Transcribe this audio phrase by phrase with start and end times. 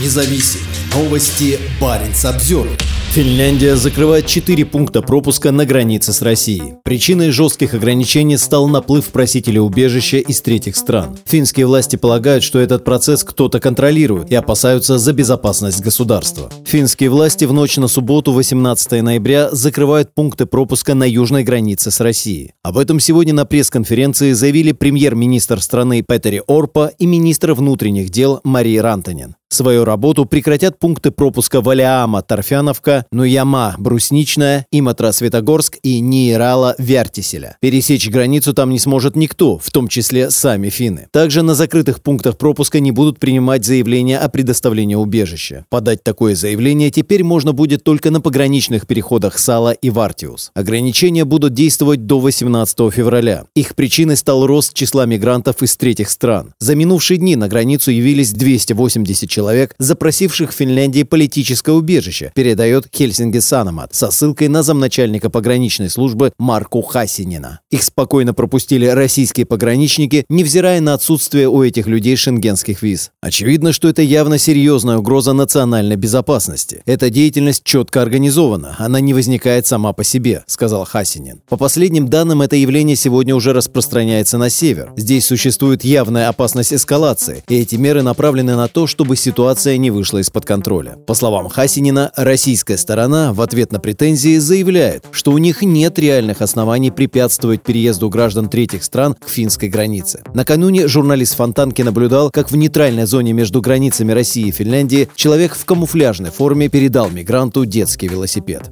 [0.00, 0.60] независим.
[0.94, 2.68] Новости Баренц обзор.
[3.14, 6.74] Финляндия закрывает 4 пункта пропуска на границе с Россией.
[6.82, 11.16] Причиной жестких ограничений стал наплыв просителей убежища из третьих стран.
[11.24, 16.50] Финские власти полагают, что этот процесс кто-то контролирует и опасаются за безопасность государства.
[16.66, 22.00] Финские власти в ночь на субботу 18 ноября закрывают пункты пропуска на южной границе с
[22.00, 22.50] Россией.
[22.64, 28.82] Об этом сегодня на пресс-конференции заявили премьер-министр страны Петери Орпа и министр внутренних дел Мария
[28.82, 29.36] Рантанин.
[29.54, 37.56] Свою работу прекратят пункты пропуска Валиама, Торфяновка, Нуяма, Брусничная, Иматра, Светогорск и Ниерала, Вертиселя.
[37.60, 41.06] Пересечь границу там не сможет никто, в том числе сами финны.
[41.12, 45.66] Также на закрытых пунктах пропуска не будут принимать заявления о предоставлении убежища.
[45.70, 50.50] Подать такое заявление теперь можно будет только на пограничных переходах Сала и Вартиус.
[50.54, 53.44] Ограничения будут действовать до 18 февраля.
[53.54, 56.54] Их причиной стал рост числа мигрантов из третьих стран.
[56.58, 62.86] За минувшие дни на границу явились 280 человек человек, запросивших в Финляндии политическое убежище, передает
[62.90, 67.60] Хельсинги Санамат со ссылкой на замначальника пограничной службы Марку Хасинина.
[67.70, 73.10] Их спокойно пропустили российские пограничники, невзирая на отсутствие у этих людей шенгенских виз.
[73.20, 76.82] Очевидно, что это явно серьезная угроза национальной безопасности.
[76.86, 81.42] Эта деятельность четко организована, она не возникает сама по себе, сказал Хасинин.
[81.50, 84.94] По последним данным, это явление сегодня уже распространяется на север.
[84.96, 90.18] Здесь существует явная опасность эскалации, и эти меры направлены на то, чтобы ситуация не вышла
[90.18, 90.96] из-под контроля.
[91.06, 96.42] По словам Хасинина, российская сторона в ответ на претензии заявляет, что у них нет реальных
[96.42, 100.22] оснований препятствовать переезду граждан третьих стран к финской границе.
[100.34, 105.64] Накануне журналист Фонтанки наблюдал, как в нейтральной зоне между границами России и Финляндии человек в
[105.64, 108.70] камуфляжной форме передал мигранту детский велосипед.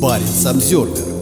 [0.00, 1.15] Баренц обзервер